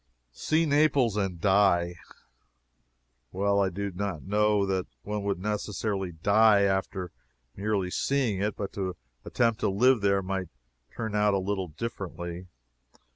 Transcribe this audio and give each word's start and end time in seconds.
"See 0.33 0.65
Naples 0.65 1.15
and 1.15 1.39
die." 1.39 1.93
Well, 3.31 3.59
I 3.61 3.69
do 3.69 3.91
not 3.91 4.23
know 4.23 4.65
that 4.65 4.87
one 5.03 5.21
would 5.25 5.37
necessarily 5.37 6.11
die 6.11 6.61
after 6.61 7.11
merely 7.55 7.91
seeing 7.91 8.41
it, 8.41 8.55
but 8.55 8.73
to 8.73 8.95
attempt 9.25 9.59
to 9.59 9.69
live 9.69 10.01
there 10.01 10.23
might 10.23 10.49
turn 10.91 11.13
out 11.13 11.35
a 11.35 11.37
little 11.37 11.67
differently. 11.67 12.47